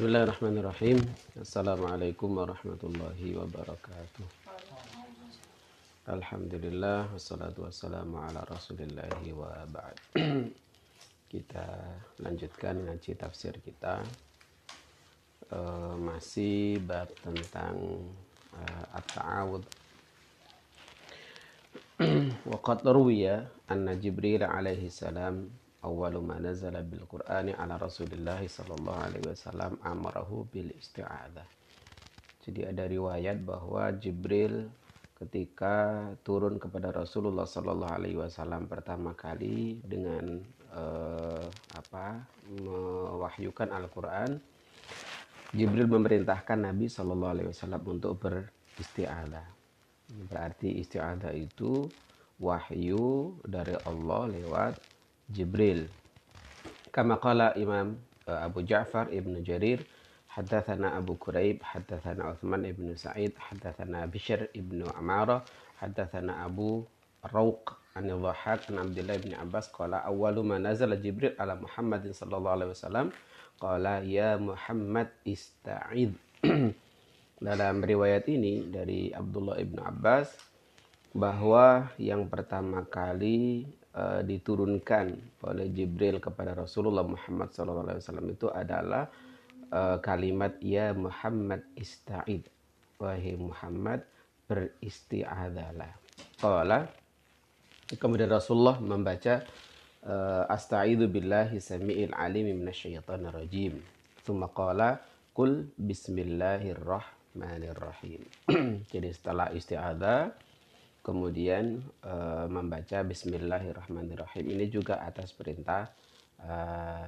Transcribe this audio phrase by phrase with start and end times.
[0.00, 0.96] Bismillahirrahmanirrahim.
[1.36, 4.24] Assalamualaikum warahmatullahi wabarakatuh.
[6.08, 10.00] Alhamdulillah wassalatu wassalamu ala rasulillahi wa ba'd.
[11.36, 11.68] kita
[12.16, 14.00] lanjutkan ngaji tafsir kita.
[15.52, 18.00] Uh, masih bab tentang
[18.56, 19.68] uh, at-ta'awud.
[22.48, 29.00] wa qad ruwiya anna Jibril alaihi salam awwalu ma nazala bil Qur'ani ala Rasulillah sallallahu
[29.00, 31.48] alaihi wasallam amarahu bil isti'adzah.
[32.40, 34.68] Jadi ada riwayat bahwa Jibril
[35.20, 40.40] ketika turun kepada Rasulullah sallallahu alaihi wasallam pertama kali dengan
[40.72, 41.44] uh,
[41.76, 42.24] apa?
[42.50, 44.40] mewahyukan Al-Qur'an
[45.50, 49.46] Jibril memerintahkan Nabi sallallahu alaihi wasallam untuk beristi'adzah.
[50.30, 51.90] Berarti isti'adzah itu
[52.38, 54.74] wahyu dari Allah lewat
[55.29, 55.89] Jibril.
[56.93, 59.83] Kama qala Imam Abu Ja'far Ibn Jarir
[60.35, 65.45] حدثنا أبو كريب حدثنا عثمان بن سعيد حدثنا بشر بن عمارة
[65.79, 66.83] حدثنا أبو
[67.31, 67.63] روق
[67.95, 72.35] عن الضحاك عن عبد الله بن عباس قال أول ما نزل جبريل على محمد صلى
[72.37, 73.07] الله عليه وسلم
[73.63, 76.11] قال يا محمد استعذ
[77.47, 80.35] dalam riwayat ini dari Abdullah ibn Abbas
[81.15, 85.06] bahwa yang pertama kali uh, diturunkan
[85.46, 89.08] oleh Jibril kepada Rasulullah Muhammad SAW itu adalah
[89.72, 92.44] uh, kalimat ya Muhammad ista'id.
[93.00, 94.04] Wahai Muhammad
[94.44, 95.88] beristi'adalah
[96.36, 96.84] qala
[97.96, 99.40] kemudian Rasulullah membaca
[100.04, 103.80] uh, asta'idu billahi sami'il alim minasyaitonir rajim
[104.22, 105.00] thumma qala
[105.32, 108.20] kul bismillahirrahmanirrahim.
[108.92, 110.49] Jadi setelah isti'adah
[111.00, 115.88] kemudian uh, membaca Bismillahirrahmanirrahim ini juga atas perintah
[116.44, 117.04] uh,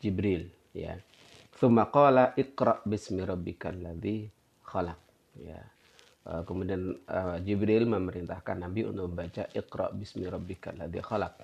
[0.00, 0.96] Jibril ya.
[1.52, 4.28] Tsumma qala iqra bismi rabbikal ladzi
[4.64, 5.00] khalaq
[5.40, 5.60] ya.
[6.20, 11.34] Uh, kemudian uh, Jibril memerintahkan Nabi untuk membaca iqra bismi rabbikal ladzi khalaq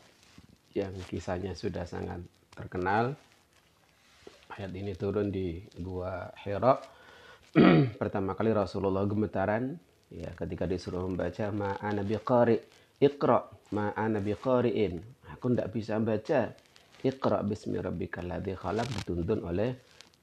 [0.77, 2.21] yang kisahnya sudah sangat
[2.53, 3.17] terkenal.
[4.53, 6.77] Ayat ini turun di gua Hira.
[8.01, 9.81] Pertama kali Rasulullah gemetaran
[10.11, 12.63] ya ketika disuruh membaca ma'ana biqari
[13.03, 16.55] iqra ma'ana biqari'in aku tidak bisa baca
[17.03, 19.75] iqra bismi rabbikal ladzi khalaq dituntun oleh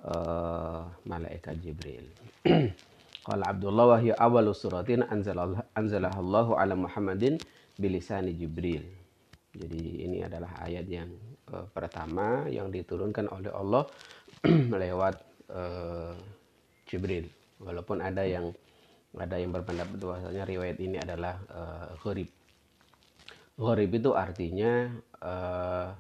[0.08, 2.08] uh, malaikat Jibril
[3.24, 7.40] Qala Abdullah wa hiya awalu suratin anzalah Allah ala Muhammadin
[7.80, 8.84] bilisani Jibril.
[9.56, 11.08] Jadi ini adalah ayat yang
[11.56, 13.88] uh, pertama yang diturunkan oleh Allah
[14.84, 15.16] lewat
[15.56, 16.20] uh,
[16.84, 17.32] Jibril.
[17.64, 18.52] Walaupun ada yang
[19.14, 22.30] ada yang berpendapat bahwasanya riwayat ini adalah uh, gharib.
[23.54, 24.90] Gharib itu artinya
[25.22, 25.94] uh,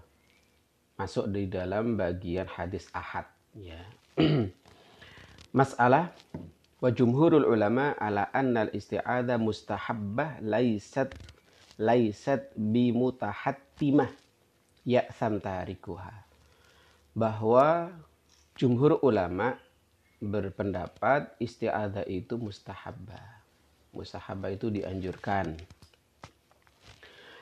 [0.97, 3.81] masuk di dalam bagian hadis ahad ya.
[5.57, 6.17] Masalah
[6.81, 11.13] wa jumhurul ulama ala anna al-isti'adzah mustahabbah laisat
[11.77, 14.09] laisat bi mutahattimah
[14.81, 16.25] ya'sam tarikuha.
[17.13, 17.93] Bahwa
[18.57, 19.57] jumhur ulama
[20.23, 23.43] berpendapat isti'adzah itu mustahabah.
[23.91, 25.59] Mustahabah itu dianjurkan.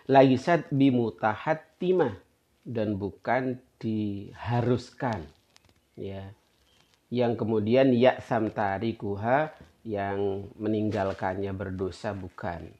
[0.09, 2.17] Laisat bimutahattimah
[2.65, 5.29] dan bukan diharuskan.
[5.93, 6.33] Ya.
[7.13, 9.53] Yang kemudian ya'sam tarikuha
[9.85, 12.71] yang meninggalkannya berdosa bukan.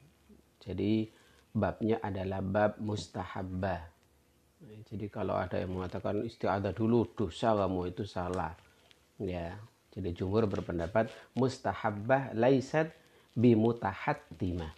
[0.62, 1.10] Jadi
[1.52, 3.92] babnya adalah bab mustahabbah.
[4.62, 8.54] Jadi kalau ada yang mengatakan isti'adzah dulu dosa kamu itu salah.
[9.18, 9.58] Ya,
[9.92, 12.88] jadi jumhur berpendapat mustahabbah laisat
[13.36, 14.72] bimutahattimah.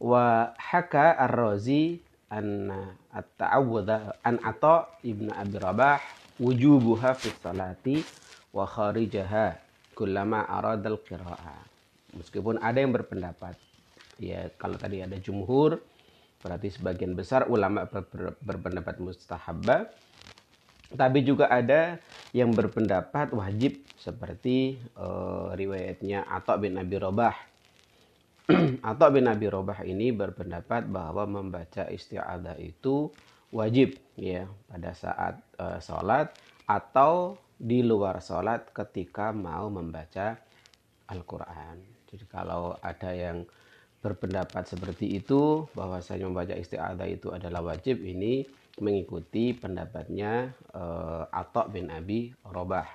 [0.00, 2.00] Wa haka ar-Razi
[2.32, 2.72] an
[3.12, 6.00] at-ta'awudha an Atha ibnu Abi Rabah
[6.40, 8.00] wujubuha fi salati
[8.52, 9.60] wa kharijaha
[9.92, 11.66] kullama aradal qira'ah.
[12.16, 13.58] Meskipun ada yang berpendapat
[14.16, 15.78] ya kalau tadi ada jumhur
[16.38, 19.90] berarti sebagian besar ulama ber ber berpendapat mustahabbah
[20.94, 21.98] tapi juga ada
[22.36, 27.36] yang berpendapat wajib seperti uh, riwayatnya Atta bin Abi Robah.
[28.90, 33.08] Atta bin Abi Robah ini berpendapat bahwa membaca isti'adah itu
[33.48, 36.36] wajib ya pada saat uh, sholat
[36.68, 40.36] atau di luar sholat ketika mau membaca
[41.08, 41.80] Al-Quran.
[42.12, 43.48] Jadi kalau ada yang
[43.98, 48.46] berpendapat seperti itu bahwasanya membaca isti'adah itu adalah wajib ini
[48.80, 52.88] mengikuti pendapatnya uh, Atta bin Abi Robah.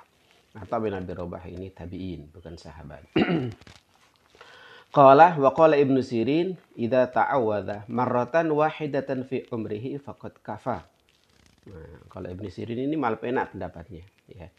[0.53, 3.07] Atta bin Abi Robah ini tabi'in, bukan sahabat.
[4.93, 10.85] Qala wa qala Ibnu Sirin idza ta'awadha marratan wahidatan fi umrihi faqad kafa.
[11.65, 14.53] Nah, kalau Ibnu Sirin ini malah enak pendapatnya ya.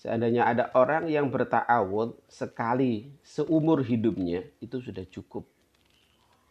[0.00, 5.44] Seandainya ada orang yang berta'awud sekali seumur hidupnya, itu sudah cukup.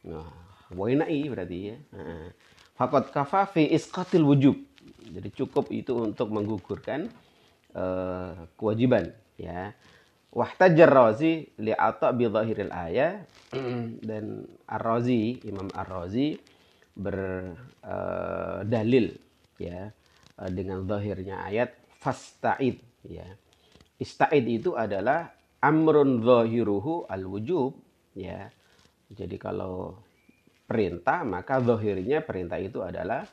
[0.06, 0.30] Nah,
[0.70, 1.78] wainai berarti ya.
[1.98, 2.30] Nah,
[2.80, 4.56] Fakot kafa fi isqatil wujub.
[5.12, 7.12] Jadi cukup itu untuk menggugurkan
[7.76, 9.12] uh, kewajiban.
[9.36, 9.76] Ya.
[10.32, 13.28] Wahtajar Razi li'ata bi zahiril ayat
[14.08, 16.40] dan Ar-Razi, Imam Ar-Razi
[16.96, 17.52] berdalil
[19.12, 19.20] uh,
[19.60, 19.92] ya
[20.40, 23.28] uh, dengan zahirnya ayat fasta'id ya.
[24.00, 27.76] Ista'id itu adalah amrun zahiruhu al-wujub
[28.16, 28.48] ya.
[29.12, 30.00] Jadi kalau
[30.70, 33.26] perintah maka zahirnya perintah itu adalah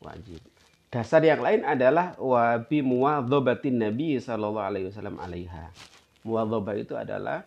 [0.00, 0.40] wajib.
[0.88, 5.70] Dasar yang lain adalah wabi muwadzabatin Nabi sallallahu alaihi wasallam alaiha
[6.24, 7.44] muwadzabah itu adalah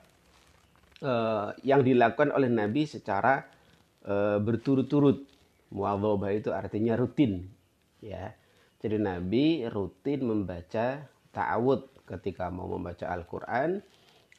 [1.01, 3.45] uh, yang dilakukan oleh Nabi secara
[4.06, 5.25] uh, berturut-turut.
[5.74, 7.50] Muwadzabah itu artinya rutin,
[7.97, 8.30] ya.
[8.77, 11.01] Jadi Nabi rutin membaca
[11.33, 13.81] ta'awud ketika mau membaca Al-Qur'an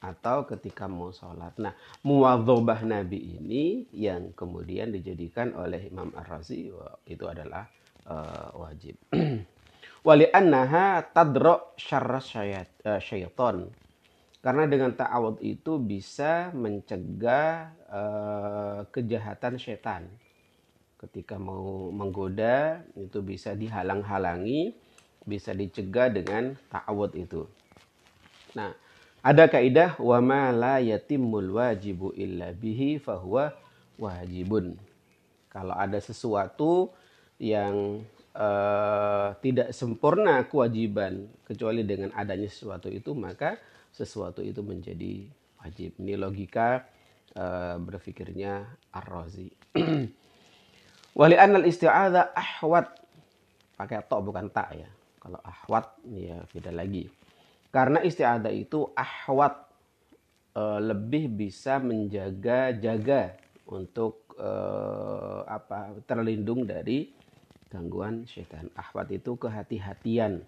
[0.05, 1.57] atau ketika mau sholat.
[1.57, 1.73] Nah,
[2.05, 6.69] muwadzabah Nabi ini yang kemudian dijadikan oleh Imam Ar-Razi
[7.09, 7.65] itu adalah
[8.05, 9.01] uh, wajib.
[10.07, 13.73] Wali annaha tadro syarra syaitan
[14.45, 20.05] karena dengan ta'awud itu bisa mencegah uh, kejahatan setan.
[21.01, 24.77] Ketika mau menggoda itu bisa dihalang-halangi,
[25.25, 27.49] bisa dicegah dengan ta'awud itu.
[28.53, 28.77] Nah,
[29.25, 33.57] ada kaidah wa ma la yatimul wajibu illa bihi fahuwa
[33.97, 34.77] wajibun.
[35.49, 36.93] Kalau ada sesuatu
[37.41, 38.05] yang
[38.37, 43.57] uh, tidak sempurna kewajiban kecuali dengan adanya sesuatu itu maka
[43.89, 45.25] sesuatu itu menjadi
[45.65, 45.97] wajib.
[46.05, 46.85] Ini logika
[47.33, 49.49] uh, berpikirnya Ar-Razi.
[51.19, 52.93] Wali anal isti'adha ahwat.
[53.81, 54.91] Pakai to bukan tak ya.
[55.17, 57.24] Kalau ahwat ya beda lagi.
[57.75, 59.67] Karena isti'adha itu ahwat
[60.55, 63.35] uh, lebih bisa menjaga-jaga
[63.67, 67.11] untuk uh, apa terlindung dari
[67.75, 68.71] gangguan syaitan.
[68.79, 70.47] Ahwat itu kehati-hatian.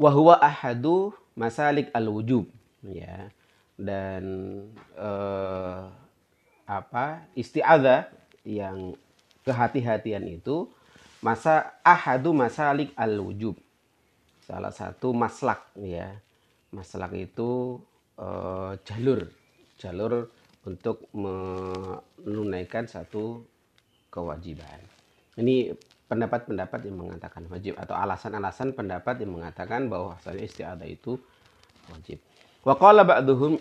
[0.00, 2.48] Wahwa ahadu masalik al-wujub
[2.80, 3.28] ya
[3.80, 4.24] dan
[4.96, 5.82] eh,
[6.64, 8.12] apa isti'adzah
[8.44, 8.96] yang
[9.44, 10.68] kehati-hatian itu
[11.20, 13.56] masa ahadu masalik al-wujub
[14.50, 16.10] salah satu maslak ya
[16.74, 17.78] maslak itu
[18.18, 19.30] eh, jalur
[19.78, 20.26] jalur
[20.66, 23.46] untuk menunaikan satu
[24.10, 24.82] kewajiban
[25.38, 25.70] ini
[26.10, 31.14] pendapat-pendapat yang mengatakan wajib atau alasan-alasan pendapat yang mengatakan bahwa isti'adzah itu
[31.86, 32.18] wajib.
[32.66, 33.54] Wa qala ba'duhum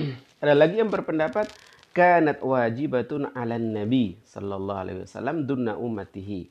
[0.42, 1.50] ada lagi yang berpendapat
[1.90, 6.46] kanat wajibatun 'alan nabi sallallahu alaihi wasallam dunna ummatihi.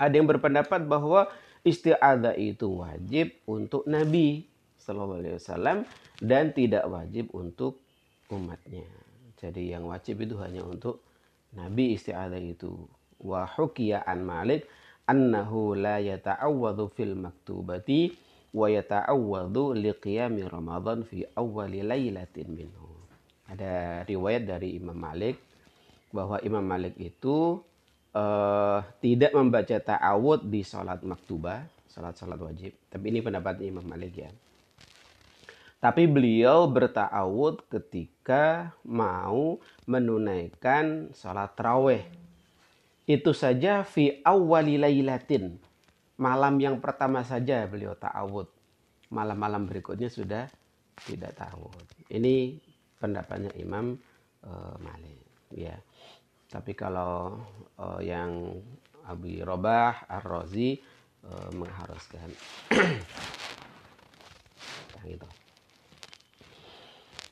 [0.00, 1.28] Ada yang berpendapat bahwa
[1.64, 4.44] isti'adzah itu wajib untuk nabi
[4.76, 5.78] sallallahu alaihi wasallam
[6.20, 7.80] dan tidak wajib untuk
[8.28, 8.84] umatnya.
[9.40, 11.00] Jadi yang wajib itu hanya untuk
[11.56, 12.76] nabi isti'adzah itu.
[13.24, 14.68] Wa hukiya an Malik
[15.08, 18.12] annahu la yata'awwadhu fil maktubati
[18.52, 22.88] wa yata'awwadhu liqiyami Ramadan fi awwali lailatin minhu.
[23.48, 25.36] Ada riwayat dari Imam Malik
[26.14, 27.60] bahwa Imam Malik itu
[28.14, 32.72] uh, tidak membaca ta'awud di salat maktubah, salat-salat wajib.
[32.88, 34.30] Tapi ini pendapat Imam Malik ya.
[35.82, 42.06] Tapi beliau berta'awud ketika mau menunaikan salat tarawih.
[43.04, 45.60] Itu saja fi awwali lailatin
[46.18, 48.46] malam yang pertama saja beliau ta'awud.
[49.10, 50.46] Malam-malam berikutnya sudah
[51.06, 52.10] tidak ta'awud.
[52.10, 52.58] Ini
[52.98, 53.98] pendapatnya Imam
[54.46, 55.22] uh, Malik.
[55.54, 55.78] Ya.
[56.54, 57.42] Tapi kalau
[57.82, 58.62] uh, yang
[59.10, 60.78] Abu Robah Ar-Razi
[61.26, 62.30] uh, mengharuskan
[65.02, 65.28] yang itu.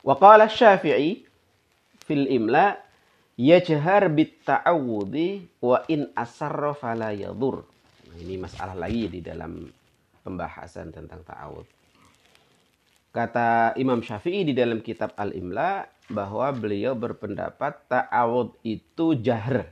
[0.03, 1.23] Wa qala Syafi'i
[2.03, 2.83] fil imla
[3.39, 7.15] yajhar bit ta'awudi wa in asarra fala.
[7.15, 9.71] Nah, ini masalah lagi di dalam
[10.27, 11.67] pembahasan tentang ta'awud.
[13.13, 19.67] Kata Imam Syafi'i di dalam kitab Al-Imla bahwa beliau berpendapat ta'awud itu jahr.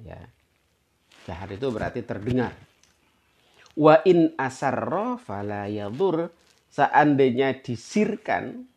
[0.00, 0.26] Ya.
[1.28, 2.56] Jahr itu berarti terdengar.
[3.76, 6.32] Wa in asarro fala yadur.
[6.68, 8.68] Seandainya disirkan,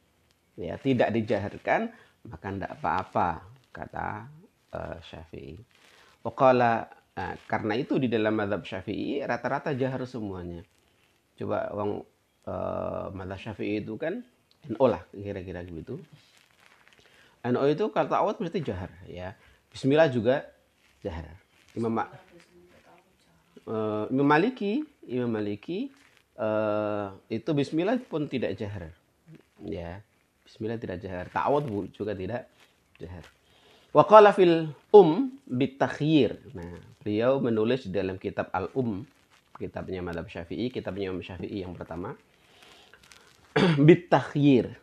[0.56, 1.92] ya tidak dijaharkan,
[2.24, 3.30] maka tidak apa-apa,
[3.76, 4.32] kata
[4.72, 5.60] uh, Syafi'i.
[6.24, 10.66] Waqala Nah, karena itu di dalam madhab syafi'i rata-rata jahar semuanya.
[11.38, 11.92] Coba uang
[12.50, 14.26] uh, madhab syafi'i itu kan
[14.72, 16.02] NO lah kira-kira begitu.
[17.42, 19.34] NO itu kata awat mesti jahar ya.
[19.74, 20.46] Bismillah juga
[21.02, 21.26] jahar.
[21.74, 22.06] Imam, uh,
[24.12, 25.90] Imam Maliki, Imam Maliki
[26.38, 28.94] uh, itu bismillah pun tidak jahar.
[29.64, 30.06] Ya.
[30.46, 31.32] Bismillah tidak jahar.
[31.32, 32.52] Ta'awud juga tidak
[33.00, 33.26] jahar.
[33.92, 36.40] Wa qala fil um bitakhyir.
[36.56, 39.04] Nah, beliau menulis dalam kitab Al-Um,
[39.60, 42.16] kitabnya Madhab Syafi'i, kitabnya Imam Syafi'i yang pertama.
[43.88, 44.76] bitakhyir.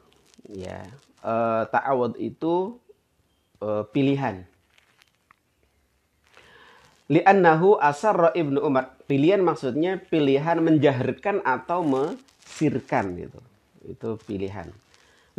[0.48, 0.88] Ya.
[1.18, 2.78] Uh, ta'awud itu
[3.58, 4.46] uh, pilihan
[7.08, 9.00] Li'annahu asarra ibnu Umar.
[9.08, 13.40] Pilihan maksudnya pilihan menjaharkan atau mesirkan gitu.
[13.88, 14.68] Itu pilihan.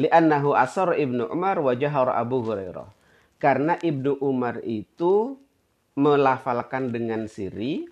[0.01, 2.89] Li'annahu asarra ibnu Umar wa jahara Abu Hurairah.
[3.37, 5.37] Karena ibnu Umar itu
[5.93, 7.85] melafalkan dengan siri.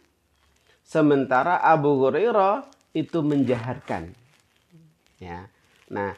[0.82, 2.65] Sementara Abu Hurairah
[2.98, 4.10] itu menjaharkan.
[5.22, 5.53] Ya.
[5.94, 6.17] Nah,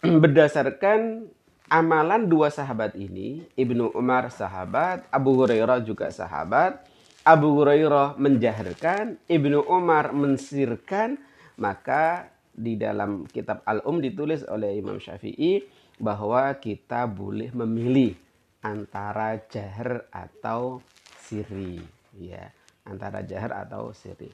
[0.24, 1.28] berdasarkan
[1.68, 6.88] amalan dua sahabat ini, Ibnu Umar sahabat, Abu Hurairah juga sahabat,
[7.20, 11.20] Abu Hurairah menjaharkan, Ibnu Umar mensirkan,
[11.60, 15.68] maka di dalam kitab Al-Um ditulis oleh Imam Syafi'i
[16.00, 18.16] bahwa kita boleh memilih
[18.64, 20.80] antara jahar atau
[21.28, 21.76] siri,
[22.16, 22.48] ya,
[22.88, 24.32] antara jahar atau siri.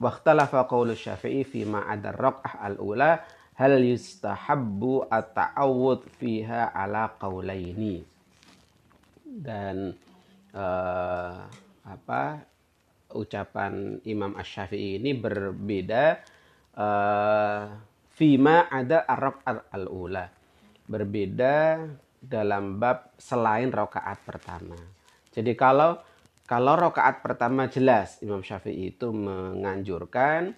[0.00, 8.02] Waqtalafa qaulu Syafi'i fi ma'adar raq'ah al-ula hal yustahabbu at-ta'awud fiha ala qaulaini.
[9.24, 9.94] Dan
[10.54, 11.38] uh,
[11.84, 12.22] apa
[13.14, 16.22] ucapan Imam Ash-Syafi'i ini berbeda
[16.78, 17.64] uh,
[18.14, 19.42] fima ada arok
[19.74, 20.26] al-ula
[20.84, 21.80] berbeda
[22.20, 24.76] dalam bab selain rokaat pertama.
[25.32, 26.00] Jadi kalau
[26.44, 30.52] kalau rokaat pertama jelas Imam Syafi'i itu menganjurkan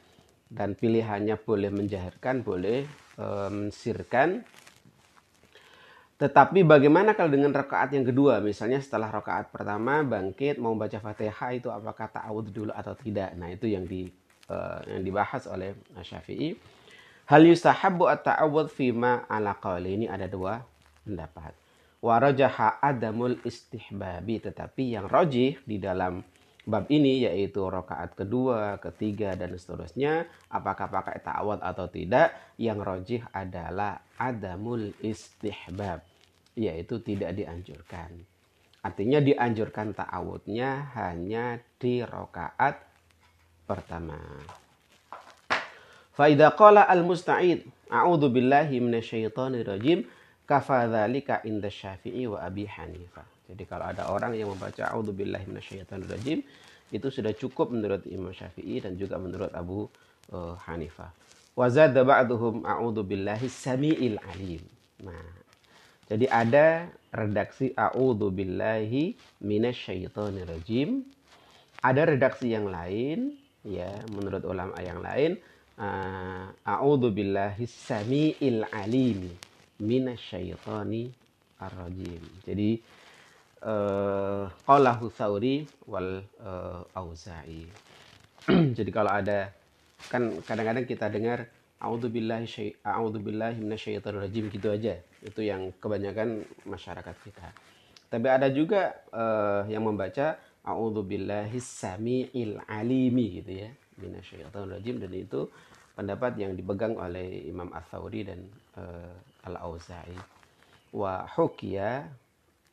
[0.47, 2.87] dan pilihannya boleh menjahirkan, boleh
[3.19, 4.47] e, mensirkan
[6.17, 8.41] tetapi bagaimana kalau dengan rakaat yang kedua?
[8.41, 13.37] Misalnya setelah rakaat pertama bangkit mau baca Fatihah itu apakah ta'awud dulu atau tidak?
[13.37, 14.09] Nah, itu yang di
[14.49, 16.57] uh, yang dibahas oleh Syafi'i.
[17.29, 20.01] Hal yustahabbu at-ta'awud fima ala qawli.
[20.01, 20.65] Ini ada dua
[21.05, 21.53] pendapat.
[22.01, 24.41] Wa rajaha adamul istihbabi.
[24.41, 26.25] Tetapi yang rojih di dalam
[26.67, 33.23] bab ini yaitu rakaat kedua, ketiga dan seterusnya apakah pakai ta'awud atau tidak yang rojih
[33.31, 36.03] adalah adamul istihbab
[36.59, 38.11] yaitu tidak dianjurkan.
[38.83, 42.83] Artinya dianjurkan ta'awudnya hanya di rakaat
[43.67, 44.19] pertama.
[46.19, 50.07] Faidah qala al-musta'id a'udzu billahi minasyaitonir rajim
[50.49, 50.87] kafa
[51.47, 53.36] inda Syafi'i wa Abi Hanifah.
[53.47, 56.43] Jadi kalau ada orang yang membaca minasyaitonirrajim
[56.91, 59.91] itu sudah cukup menurut Imam Syafi'i dan juga menurut Abu
[60.31, 61.11] uh, Hanifah.
[61.57, 64.63] Wa zada ba'duhum a'udzubillahi samiil alim.
[65.03, 65.27] Nah,
[66.07, 66.67] jadi ada
[67.11, 71.03] redaksi a'udzubillahi minasyaitonirrajim.
[71.83, 73.35] Ada redaksi yang lain
[73.67, 75.39] ya menurut ulama yang lain
[75.81, 79.33] uh, a'udzubillahi samiil alim
[79.81, 81.11] minasyaitoni
[81.61, 82.23] arrajim.
[82.45, 82.81] Jadi
[84.65, 87.65] qalahu Tsauri wal uh, Auza'i.
[88.77, 89.51] Jadi kalau ada
[90.13, 91.49] kan kadang-kadang kita dengar
[91.81, 92.47] a'udzubillahi
[93.77, 95.01] syai rajim gitu aja.
[95.25, 97.49] Itu yang kebanyakan masyarakat kita.
[98.07, 103.71] Tapi ada juga uh, yang membaca a'udzubillahi samiil alimi gitu ya.
[103.97, 105.49] Minasyaitonir rajim dan itu
[105.97, 108.45] pendapat yang dipegang oleh Imam Ats-Tsauri dan
[108.77, 110.17] uh, Al-Auza'i.
[110.93, 111.25] Wa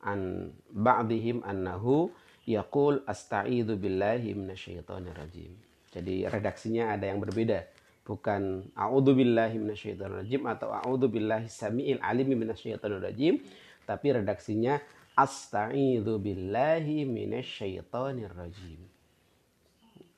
[0.04, 2.12] an ba'dihim annahu
[2.44, 5.56] yaqul asta'idzu billahi minasyaitonir rajim.
[5.90, 7.64] Jadi redaksinya ada yang berbeda.
[8.04, 13.40] Bukan a'udzu billahi minasyaitonir rajim atau a'udzu billahi samiil alim minasyaitonir rajim,
[13.88, 14.76] tapi redaksinya
[15.16, 18.80] asta'idzu billahi minasyaitonir rajim.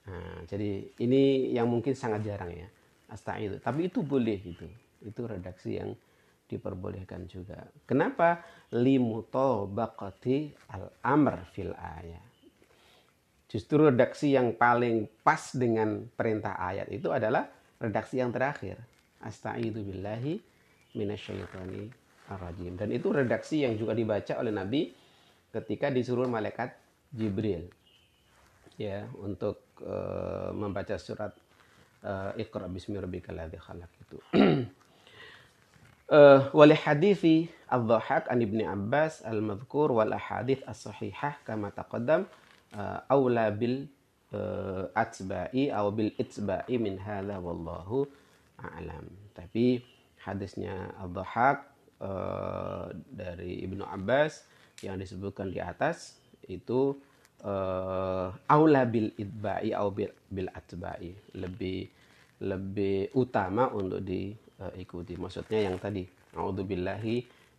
[0.06, 2.66] Nah, jadi ini yang mungkin sangat jarang ya.
[3.06, 4.66] Asta'idzu, tapi itu boleh itu.
[5.06, 5.94] Itu redaksi yang
[6.46, 7.66] diperbolehkan juga.
[7.84, 8.42] Kenapa?
[8.70, 12.26] Limutabaqati al-amr fil ayat.
[13.46, 17.46] Justru redaksi yang paling pas dengan perintah ayat itu adalah
[17.78, 18.78] redaksi yang terakhir.
[19.22, 20.38] Asta'idu billahi
[20.98, 21.90] minasyaitani
[22.30, 22.74] ar-rajim.
[22.74, 24.90] Dan itu redaksi yang juga dibaca oleh Nabi
[25.54, 26.74] ketika disuruh malaikat
[27.14, 27.70] Jibril.
[28.76, 31.32] Ya, untuk uh, membaca surat
[32.04, 34.18] uh, Iqra bismi rabbikal ladzi khalaq itu.
[36.06, 42.30] Uh, wali hadithi al-dhahak an ibni Abbas al-madhkur wal ahadith as-sahihah kama taqaddam
[42.78, 43.90] uh, awla bil
[44.30, 48.06] uh, atba'i aw bil itba'i min hadha wallahu
[48.54, 49.02] a'lam.
[49.34, 49.82] Tapi
[50.22, 51.74] hadisnya al-dhahak
[53.10, 54.46] dari Ibnu Abbas
[54.84, 56.94] yang disebutkan di atas itu
[57.42, 61.90] uh, aula bil itba'i aw bil, bil atba'i lebih
[62.46, 64.04] lebih utama untuk
[64.56, 65.16] diikuti.
[65.20, 67.16] Maksudnya yang tadi, A'udzubillahi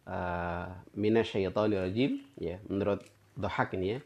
[0.09, 2.11] uh, minasyaitonirrajim
[2.41, 3.05] ya, menurut
[3.37, 3.99] Dohak ini ya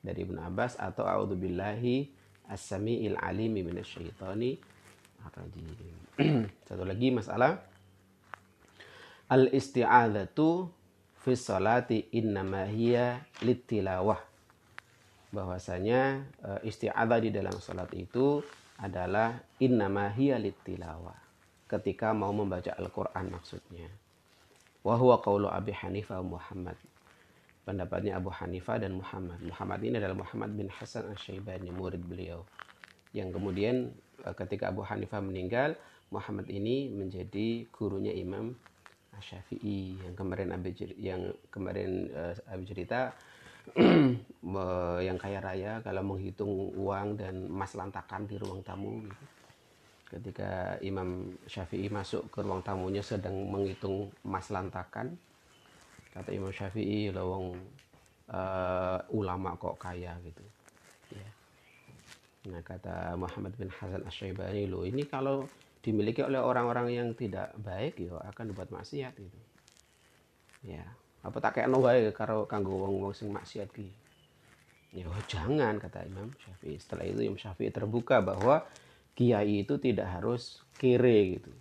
[0.00, 2.08] dari Ibnu Abbas atau A'udzubillahi
[2.48, 4.56] as-sami'il alimi minasyaitoni
[5.20, 5.96] rajim.
[6.66, 7.60] Satu lagi masalah
[9.30, 10.72] al-isti'adzatu
[11.20, 14.18] fi salati innama hiya litilawah.
[15.30, 18.42] Bahwasanya uh, isti'adzah di dalam salat itu
[18.80, 21.29] adalah innama hiya litilawah.
[21.70, 23.86] Ketika mau membaca Al-Qur'an maksudnya.
[24.82, 26.74] Wa huwa qawlu Abi Hanifah Muhammad.
[27.62, 29.38] Pendapatnya Abu Hanifah dan Muhammad.
[29.38, 32.42] Muhammad ini adalah Muhammad bin Hasan Asy-Syaibani, murid beliau.
[33.14, 33.94] Yang kemudian
[34.26, 35.78] eh, ketika Abu Hanifah meninggal,
[36.10, 38.58] Muhammad ini menjadi gurunya Imam
[39.20, 43.14] Syafi'i yang kemarin Abi yang kemarin uh, Abi cerita
[45.06, 49.39] yang kaya raya kalau menghitung uang dan emas lantakan di ruang tamu gitu.
[50.10, 55.14] Ketika Imam Syafi'i masuk ke ruang tamunya sedang menghitung emas lantakan,
[56.10, 57.54] kata Imam Syafi'i lawang
[58.26, 60.42] uh, ulama kok kaya gitu.
[61.14, 61.30] Ya.
[62.50, 65.46] Nah kata Muhammad bin Hasan Asy-Syaibani lo ini kalau
[65.80, 69.38] dimiliki oleh orang-orang yang tidak baik ya akan dibuat maksiat gitu.
[70.60, 70.84] Ya,
[71.24, 73.88] apa tak kayak wae karo kanggo wong-wong sing maksiat ki
[74.90, 78.66] ya oh, jangan kata Imam Syafi'i setelah itu Imam Syafi'i terbuka bahwa
[79.14, 81.52] kiai itu tidak harus kere gitu.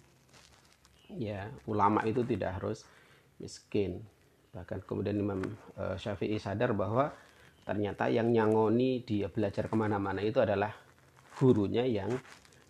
[1.18, 2.86] Ya ulama itu tidak harus
[3.41, 4.01] miskin.
[4.53, 5.41] Bahkan kemudian Imam
[5.77, 7.13] uh, Syafi'i sadar bahwa
[7.65, 10.74] ternyata yang nyangoni dia belajar ke mana-mana itu adalah
[11.38, 12.10] gurunya yang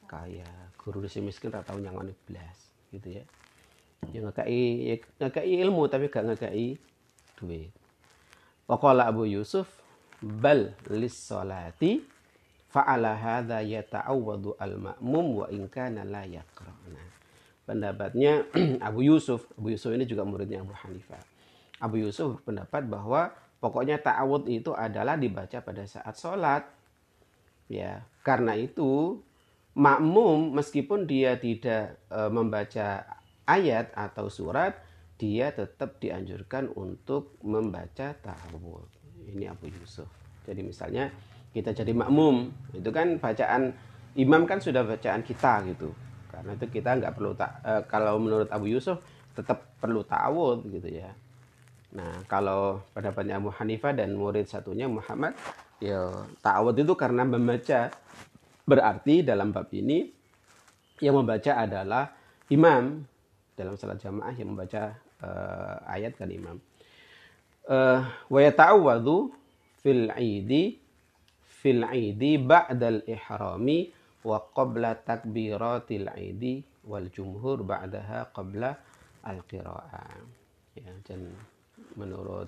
[0.08, 0.48] kaya.
[0.80, 2.56] Guru si miskin tak tahu nyangoni belas
[2.90, 3.24] gitu ya.
[4.16, 6.80] Ya ngekai ya, ngekai ilmu tapi gak ngekai
[7.36, 7.72] duit.
[8.64, 9.68] Waqala Abu Yusuf
[10.24, 12.04] bal lis salati
[12.70, 17.02] fa'ala hadza yata'awwadu al ma'mum wa in kana la yaqra'na.
[17.66, 18.46] Pendapatnya
[18.88, 21.22] Abu Yusuf, Abu Yusuf ini juga muridnya Abu Hanifah.
[21.82, 26.66] Abu Yusuf berpendapat bahwa pokoknya ta'awud itu adalah dibaca pada saat sholat.
[27.70, 29.22] Ya, karena itu
[29.78, 33.06] makmum meskipun dia tidak e, membaca
[33.46, 34.76] ayat atau surat,
[35.22, 38.90] dia tetap dianjurkan untuk membaca ta'awud.
[39.30, 40.10] Ini Abu Yusuf.
[40.50, 41.14] Jadi misalnya
[41.50, 43.74] kita jadi makmum, itu kan bacaan
[44.18, 45.90] imam kan sudah bacaan kita gitu.
[46.30, 49.02] Karena itu kita nggak perlu tak e, kalau menurut Abu Yusuf
[49.34, 51.10] tetap perlu ta'awud gitu ya.
[51.90, 55.34] Nah, kalau pendapatnya Abu Hanifah dan murid satunya Muhammad,
[55.82, 56.14] ya
[56.46, 57.90] ta'awud itu karena membaca
[58.70, 60.06] berarti dalam bab ini
[61.02, 62.14] yang membaca adalah
[62.54, 63.02] imam
[63.58, 64.94] dalam salat jamaah yang membaca
[65.26, 66.62] uh, ayat kan imam.
[67.66, 69.34] Uh, wa yata'awwadhu
[69.82, 70.78] fil 'idi
[71.60, 73.92] fil 'idi ba'dal ihrami
[74.24, 78.72] wa qabla takbiratil 'idi wal jumhur ba'daha qabla
[79.28, 80.16] al qira'ah.
[80.80, 81.36] Ya, dan
[82.00, 82.48] menurut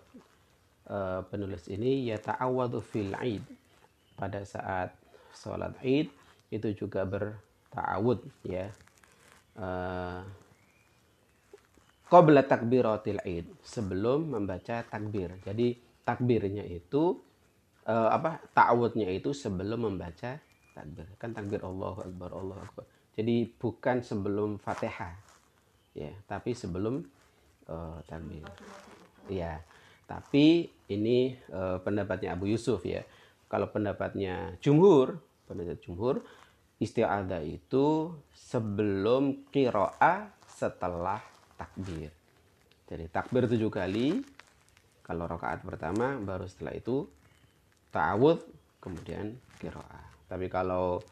[0.88, 3.43] uh, penulis ini yata'awwadhu fil 'id
[4.15, 4.95] pada saat
[5.36, 6.12] sholat id
[6.52, 8.71] itu juga berta'awud ya.
[9.56, 10.24] Uh,
[12.12, 15.39] qabla takbiratil id sebelum membaca takbir.
[15.43, 17.30] Jadi takbirnya itu
[17.87, 18.41] uh, apa?
[18.53, 20.37] Ta'awudnya itu sebelum membaca
[20.73, 21.07] takbir.
[21.17, 22.85] Kan takbir Allahu akbar Allahu akbar.
[23.15, 25.15] Jadi bukan sebelum Fatihah.
[25.91, 27.03] Ya, tapi sebelum
[27.67, 28.47] uh, takbir.
[29.27, 29.59] Ya.
[30.07, 33.03] Tapi ini uh, pendapatnya Abu Yusuf ya.
[33.51, 36.23] Kalau pendapatnya jumhur, pendapat jumhur
[36.79, 41.19] isti'adah itu sebelum qiraah setelah
[41.59, 42.09] takbir.
[42.87, 44.19] Jadi takbir tujuh kali.
[45.03, 47.03] Kalau rakaat pertama baru setelah itu
[47.91, 48.39] ta'awud
[48.82, 50.04] kemudian kiroah.
[50.25, 51.04] Tapi kalau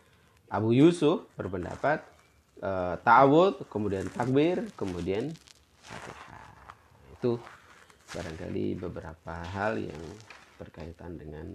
[0.49, 2.01] Abu Yusuf berpendapat
[2.57, 2.71] e,
[3.03, 5.29] ta'awud kemudian takbir kemudian
[5.85, 6.55] fatihah.
[7.19, 7.37] Itu
[8.09, 10.03] barangkali beberapa hal yang
[10.57, 11.53] berkaitan dengan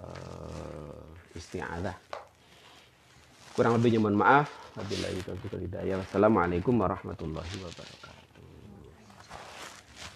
[0.00, 0.06] e,
[1.38, 1.94] isti'adah.
[3.54, 4.48] Kurang lebihnya mohon maaf.
[4.78, 6.00] Wabillahi taufiq hidayah.
[6.00, 8.19] Wassalamualaikum warahmatullahi wabarakatuh.